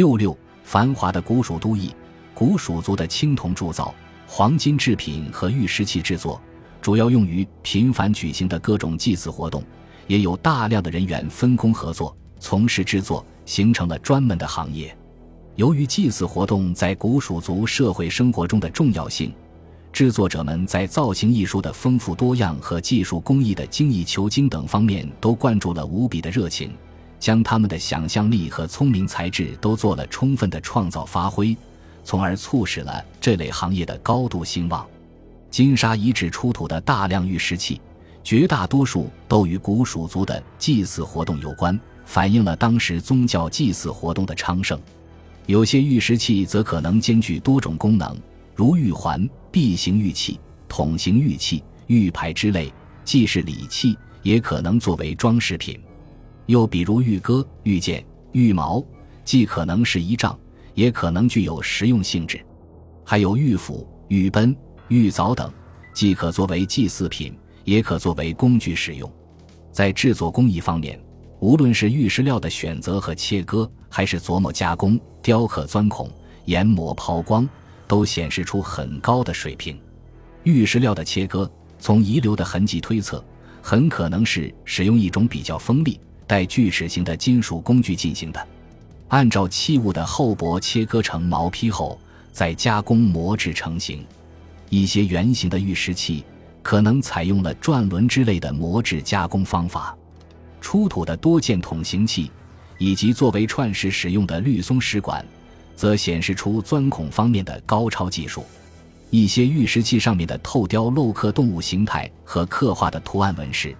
[0.00, 0.34] 六六，
[0.64, 1.94] 繁华的古蜀都邑，
[2.32, 3.94] 古蜀族的青铜铸造、
[4.26, 6.40] 黄金制品和玉石器制作，
[6.80, 9.62] 主要用于频繁举行的各种祭祀活动，
[10.06, 14.96] 也有大量的人员分工合作，从事制作，形成了专门的行业。
[15.56, 19.30] 由于祭祀活动在古蜀族社会生活中的重要性，
[19.92, 26.72] 制作者们在造型艺术的丰富多样和技术工艺的精益求精等方面都灌注了无比的热情。
[27.20, 31.54] 将他们的想象力和聪明才智都做了充分的创造发挥，
[32.02, 34.84] 从而促使了这类行业的高度兴旺。
[35.50, 37.80] 金沙遗址出土的大量玉石器，
[38.24, 44.80] 绝大多数都与古蜀族的祭祀活动有关，反映了当时宗教祭祀活动的昌盛。
[45.46, 48.16] 有些玉石器则可能兼具多种功能，
[48.54, 52.72] 如玉环、璧形玉器、筒形玉器、玉牌之类，
[53.04, 55.78] 既是礼器，也可能作为装饰品。
[56.50, 58.84] 又比如玉戈、玉剑、玉矛，
[59.24, 60.36] 既可能是仪仗，
[60.74, 62.44] 也可能具有实用性质。
[63.04, 64.54] 还有玉斧、玉奔、
[64.88, 65.48] 玉凿等，
[65.94, 69.08] 既可作为祭祀品，也可作为工具使用。
[69.70, 71.00] 在制作工艺方面，
[71.38, 76.10] 无论是玉石料的选择和切割，还是琢磨加工、雕刻钻孔、
[76.46, 77.48] 研磨抛光，
[77.86, 79.80] 都显示出很高的水平。
[80.42, 83.24] 玉石料的切割，从遗留的痕迹推测，
[83.62, 86.00] 很可能是使用一种比较锋利。
[86.30, 88.46] 带锯齿形的金属工具进行的，
[89.08, 91.98] 按照器物的厚薄切割成毛坯后，
[92.30, 94.06] 再加工磨制成型。
[94.68, 96.24] 一些圆形的玉石器
[96.62, 99.92] 可能采用了转轮之类的磨制加工方法。
[100.60, 102.30] 出土的多件筒形器
[102.78, 105.26] 以及作为串石使用的绿松石管，
[105.74, 108.44] 则显示出钻孔方面的高超技术。
[109.10, 113.74] 一些玉石器上面的透雕镂刻动物形态和刻画的图案纹饰。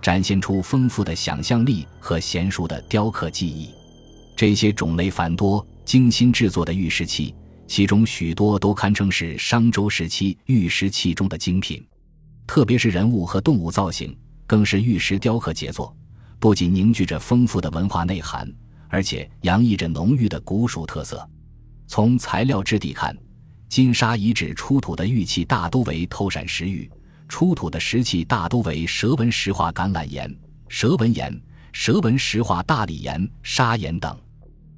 [0.00, 3.70] 展现出丰富的想象力和娴熟的雕刻技艺。
[4.36, 7.34] 这些种类繁多、精心制作的玉石器，
[7.66, 11.84] 其中许多都堪称是商周时期玉石器中的精品。
[12.46, 14.16] 特别是人物和动物造型，
[14.46, 15.96] 更是玉石雕刻杰作。
[16.38, 18.46] 不仅凝聚着丰富的文化内涵，
[18.88, 21.26] 而且洋溢着浓郁的古蜀特色。
[21.88, 23.16] 从材料质地看，
[23.68, 26.88] 金沙遗址出土的玉器大多为透闪石玉。
[27.28, 30.34] 出土的石器大多为蛇纹石化橄榄岩、
[30.68, 31.40] 蛇纹岩、
[31.72, 34.16] 蛇纹石化大理岩、砂岩等。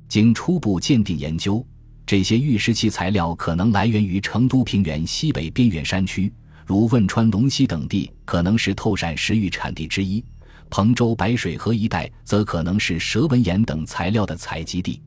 [0.08, 1.64] 经初步鉴定研究，
[2.06, 6.32] 这些玉石器材料可能来源于成都平原西北边远山区，
[6.64, 10.24] 如汶川龙溪等地可能是透闪石玉产地之一；
[10.70, 15.02] 彭州白水河一带则可能是蛇纹岩等材料的采集地。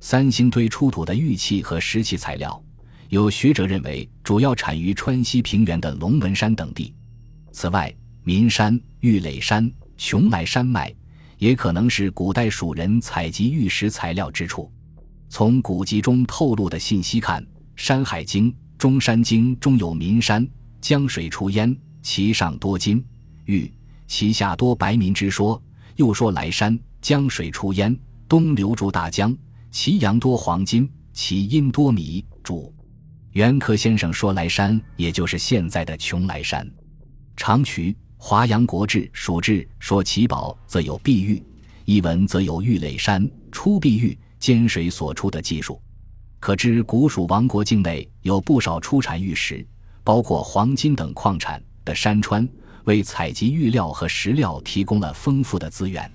[0.00, 2.62] 三星堆出土的玉器和石器材料。
[3.08, 6.94] 有学者认为，主要产于川西平原的龙门山等地。
[7.52, 9.64] 此外，岷山、玉垒山、
[9.96, 10.94] 邛崃山脉
[11.38, 14.70] 也可能是古代蜀人采集玉石材料之处。
[15.30, 17.42] 从古籍中透露的信息看，
[17.76, 20.46] 《山海经·中山经》中有“岷山
[20.80, 23.02] 江水出焉，其上多金
[23.46, 23.72] 玉，
[24.06, 25.60] 其下多白民”之说。
[25.96, 27.98] 又说：“来山江水出焉，
[28.28, 29.36] 东流注大江，
[29.70, 32.72] 其阳多黄金，其阴多米主。”
[33.38, 36.68] 袁科先生说：“来山，也就是现在的邛崃山。”
[37.38, 41.40] 长渠《华阳国志·蜀志》说：“奇宝则有碧玉，
[41.84, 45.80] 一文则有玉垒山出碧玉，兼水所出的技术。”
[46.40, 49.64] 可知古蜀王国境内有不少出产玉石，
[50.02, 52.44] 包括黄金等矿产的山川，
[52.86, 56.10] 为采集玉料和石料提供了丰富的资源。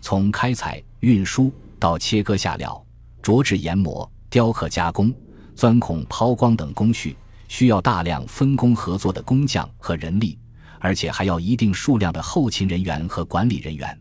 [0.00, 2.82] 从开采、运输到切割下料、
[3.22, 5.14] 琢制研磨、雕刻加工。
[5.54, 7.16] 钻孔、抛光等工序
[7.48, 10.38] 需要大量分工合作的工匠和人力，
[10.80, 13.98] 而且还要一定数量的后勤人员和管理人员。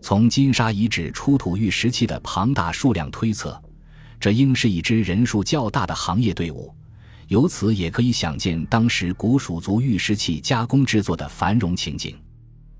[0.00, 3.60] 从金沙遗址出土玉石器的庞大数量推测，
[4.20, 6.72] 这应是一支人数较大的行业队伍。
[7.28, 12.14] 由此也可以想见当时古蜀族玉石器加工制作的繁荣情景。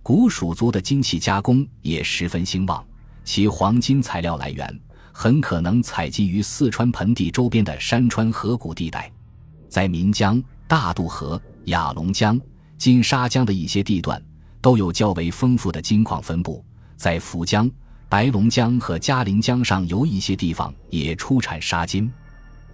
[0.03, 2.87] 古蜀族的金器加工也十分兴旺，
[3.25, 4.81] 其黄金材料来源。
[5.17, 9.11] 很可能采集于四川盆地周边的山川河谷地带，
[9.69, 12.38] 在岷江、大渡河、雅砻江、
[12.77, 14.21] 金沙江的一些地段，
[14.61, 16.62] 都有较为丰富的金矿分布。
[16.97, 17.71] 在涪江、
[18.09, 22.12] 白龙江和嘉陵江上游一些地方也出产沙金。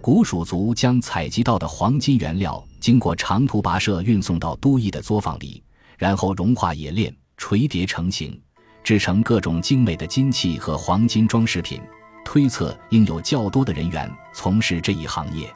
[0.01, 5.63] 古蜀族将采集到的黄金原料经过长途跋涉运送到都邑的作坊里，
[5.95, 8.41] 然后融化冶炼、锤叠成型，
[8.83, 11.79] 制成各种精美的金器和黄金装饰品。
[12.23, 15.51] 推测应有较多的人员从事这一行业。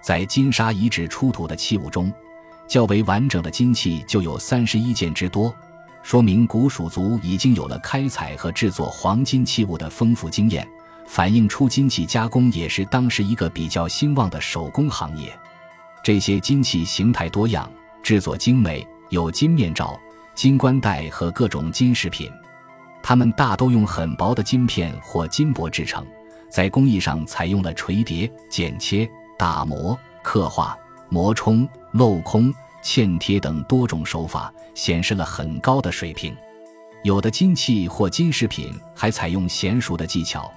[0.00, 2.12] 在金沙遗址出土的器物中，
[2.66, 5.54] 较为完整的金器就有三十一件之多，
[6.02, 10.66] 说明古蜀族已经有了开采和制作黄金器物的丰富经验，
[11.06, 15.36] 反映出金器加工也是当时一个比较兴旺的手工行业。
[16.02, 17.70] 这些金器形态多样，
[18.02, 19.98] 制作精美，有金面罩、
[20.34, 22.30] 金冠带和各种金饰品。
[23.08, 26.06] 它们大都用很薄的金片或金箔制成，
[26.50, 29.08] 在工艺上采用了锤叠、剪切、
[29.38, 30.76] 打磨、刻画、
[31.08, 32.52] 磨冲、镂空、
[32.82, 36.36] 嵌贴等多种手法，显示了很高的水平。
[37.02, 40.52] 有的金器或金饰品还采用娴熟的技巧，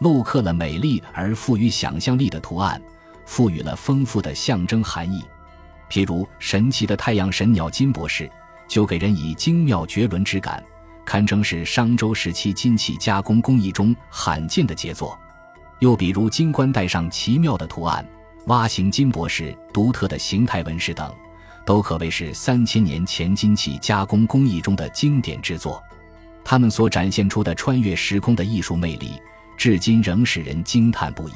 [0.00, 2.80] 镂刻了美丽而富于想象力的图案，
[3.24, 5.24] 赋予了丰富的象征含义。
[5.90, 8.30] 譬如神奇的太阳神鸟金博士，
[8.68, 10.62] 就给人以精妙绝伦之感。
[11.06, 15.18] 堪称是商周时期金器加工工艺中罕见的杰作。
[15.78, 18.04] 又比如金冠带上奇妙的图案、
[18.46, 21.14] 蛙形金博士独特的形态纹饰等，
[21.64, 25.82] 都可谓是三千年前金器加工工艺中的经典之作。
[26.44, 29.20] 它们所展现出的穿越时空的艺术魅力，
[29.56, 31.34] 至今仍使人惊叹不已。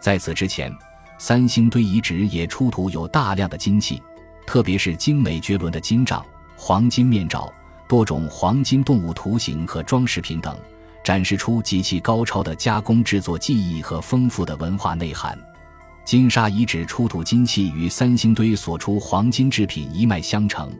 [0.00, 0.72] 在此之前，
[1.18, 4.02] 三星堆遗址也出土有大量的金器，
[4.46, 6.24] 特别是精美绝伦的金杖、
[6.56, 7.52] 黄金面罩。
[7.88, 10.56] 多种黄金动物图形和装饰品等，
[11.02, 15.36] 展示出极其高超的加工制作技艺和丰富的文化内涵。
[16.04, 20.70] 金沙遗址出土金器与三星堆所出黄金制品一脉相承，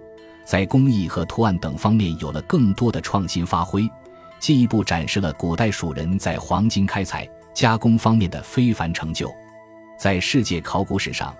[0.44, 3.90] 在工艺和图案等方面有了更多的创新发挥，
[4.38, 9.34] 进一步展示了古代蜀人在黄金开采加工方面的非凡成就。
[9.98, 11.34] 在世界考古史上。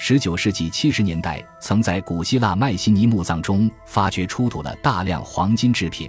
[0.00, 6.08] 十九世纪七十年代，曾在古希腊迈锡尼墓葬中发掘出土了大量黄金制品。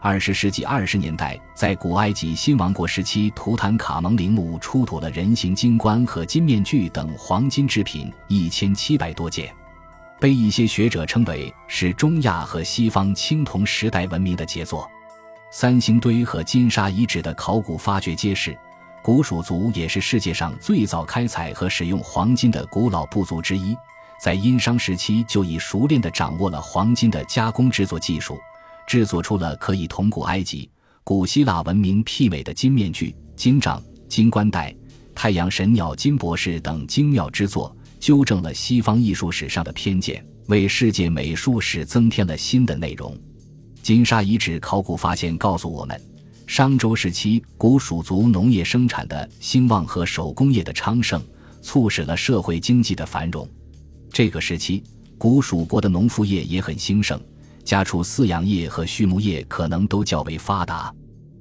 [0.00, 9.54] 二十世纪二十年代，在古埃及新王国时期图坦卡蒙陵墓出土了人形金冠和金面具等黄金制品一千七百多件，
[10.18, 14.90] 被一些学者称为是中亚和西方青铜时代文明的杰作。
[15.52, 18.58] 三星堆和金沙遗址的考古发掘揭示。
[19.02, 23.74] 古蜀族也是世界上最早开采和使用黄金的古老部族之一，
[24.22, 28.38] 在殷商时期就已熟练地掌握了黄金的加工制作技术，
[28.86, 30.68] 制作出了可以同古埃及、
[31.04, 34.74] 古希腊文明媲美的金面具、金杖、金冠带、
[35.14, 43.16] 太阳神鸟金博士等精妙之作，纠正了西方艺术史上的偏见，为世界美术史增添了新的内容。
[43.80, 46.17] 金沙遗址考古发现告诉我们。
[46.48, 51.22] 商周时期，古蜀族农业生产的兴旺和手工业的昌盛，
[51.60, 53.46] 促使了社会经济的繁荣。
[54.10, 54.82] 这个时期，
[55.18, 57.20] 古蜀国的农副业也很兴盛，
[57.64, 60.92] 家畜饲养业和畜牧业可能都较为发达。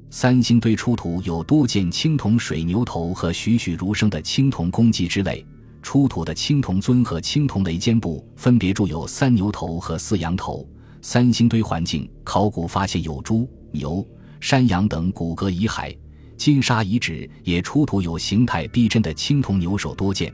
[0.10, 5.44] 三星堆出土有多件青铜水牛头和栩栩如生的青铜公鸡之类，
[5.82, 10.68] 出土的青铜尊和青铜雷肩部分别铸有三牛头和四羊头。
[11.02, 14.06] 三星堆环境考古发现有猪、牛。
[14.40, 15.96] 山羊等骨骼遗骸，
[16.38, 20.34] 金沙遗址也出土有形态逼真的青铜牛首多件，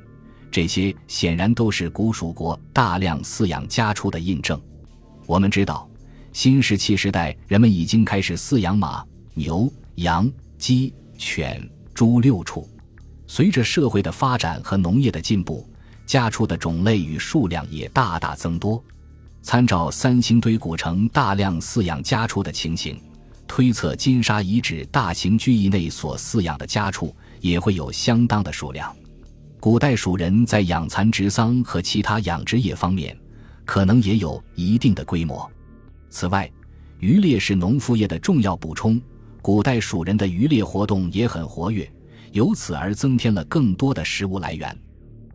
[0.51, 4.59] 这些显然都是古蜀国大量饲养家畜的印证。
[5.25, 5.89] 我们知道，
[6.33, 9.03] 新石器时代人们已经开始饲养马、
[9.33, 12.67] 牛、羊、鸡、犬、猪六畜。
[13.25, 15.67] 随着社会的发展和农业的进步，
[16.05, 18.83] 家畜的种类与数量也大大增多。
[19.41, 22.99] 参照三星堆古城大量饲养家畜的情形。
[23.55, 28.91] 推测金沙遗址大型居邑内所饲养的家畜也会有相当的数量。
[29.59, 33.15] 古代蜀人在养蚕植桑和其他养殖业方面，
[33.63, 35.47] 可能也有一定的规模。
[36.09, 36.51] 此外，
[36.97, 38.99] 渔猎是农副业的重要补充，
[39.39, 41.87] 古代蜀人的渔猎活动也很活跃，
[42.31, 44.75] 由此而增添了更多的食物来源。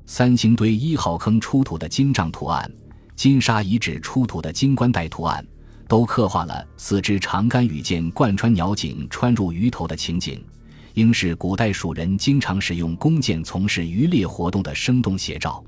[0.06, 2.68] 三星堆一号坑出土的金杖图案，
[3.14, 5.46] 金沙遗址出土的金冠带图案。
[5.88, 10.44] 都刻画了四支长杆羽箭贯穿鸟颈穿入鱼头的情景，
[10.92, 15.64] 应是古代蜀人经常使用弓箭从事渔猎活动的生动写照。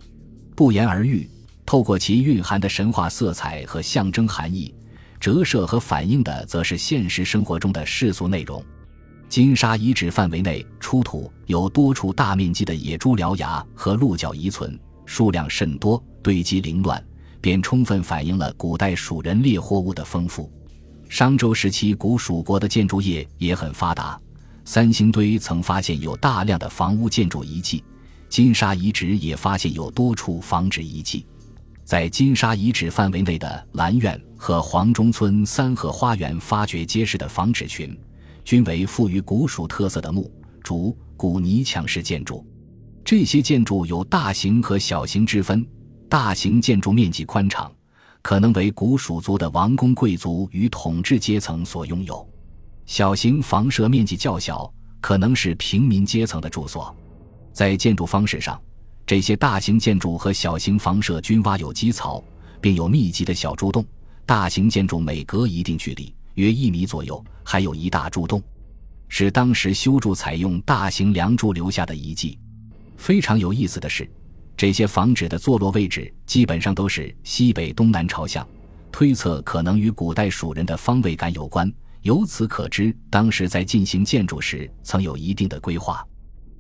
[0.55, 1.29] 不言而喻，
[1.65, 4.75] 透过其蕴含的神话色彩和象征含义，
[5.19, 8.62] 折射和反映的则是现实生活中的世俗内容。
[9.27, 17.03] 金沙遗址范围内出土有多处大面积的野猪獠牙和鹿角遗存，数量甚多，堆积凌乱。
[17.40, 20.50] 便充分反映了古代蜀人猎获物的丰富。
[21.09, 24.20] 商周时期，古蜀国的建筑业也很发达。
[24.64, 27.82] 三星堆曾发现有大量的房屋建筑遗迹，
[28.28, 31.26] 金沙遗址也发现有多处房址遗迹。
[31.82, 37.99] 在金沙遗址范围内的兰苑和黄中村三合花园发掘揭示的房址群，
[38.44, 40.30] 均为富于古蜀特色的木、
[40.62, 42.47] 竹、古泥墙式建筑。
[43.04, 45.66] 这些建筑有大型和小型之分。
[46.11, 47.71] 大型建筑面积宽敞，
[48.21, 52.17] 可能为古蜀族的王公贵族与统治阶层所拥有；
[52.85, 54.69] 小型房舍面积较小，
[55.00, 56.93] 可能是平民阶层的住所。
[57.52, 58.61] 在建筑方式上，
[59.07, 62.21] 这些大型建筑和小型房舍均挖有基槽，
[62.61, 63.87] 并有密集的小柱洞。
[64.26, 68.43] 大型建筑每隔一定距离，约一米左右，还有一大柱洞，
[69.07, 72.37] 是当时修筑采用大型梁柱留下的遗迹。
[72.97, 74.11] 非常有意思的是，
[74.61, 78.47] 这些房址的坐落位置基本上都是西北东南朝向，
[78.93, 81.73] 推测可能与古代蜀人的方位感有关。
[82.02, 86.07] 由此可知，当时在进行建筑时曾有一定的规划。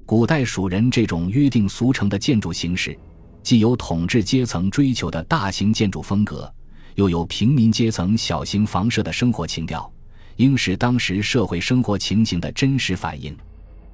[0.06, 2.98] 古代蜀人这种约定俗成的建筑形式，
[3.42, 6.50] 既有统治阶层追求的大型建筑风格。
[6.94, 9.92] 又有平民阶层小型房舍的生活情调，
[10.36, 13.36] 应是当时社会生活情形的真实反映。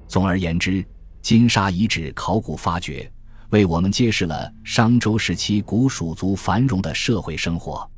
[0.07, 0.81] 总而言之，
[1.21, 3.11] 金沙遗址考古发掘
[3.49, 7.89] 为我们揭示了商周时期古蜀族繁荣的社会生活，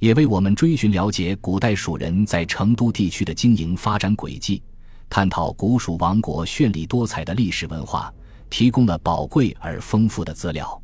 [0.00, 4.60] 也为我们追寻了解古代蜀人在成都地区的经营发展轨迹，
[5.08, 8.12] 探讨古蜀王国绚丽多彩的历史文化，
[8.50, 10.80] 提供了宝贵而丰富的资料。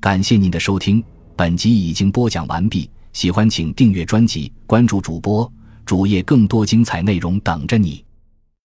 [0.00, 1.04] 感谢您的收听。
[1.36, 5.50] 本集已经播讲完毕，喜欢请订阅专辑，关注主播
[5.84, 8.03] 主页，更多精彩内容等着你。